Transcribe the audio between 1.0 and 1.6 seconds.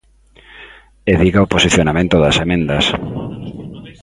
E diga o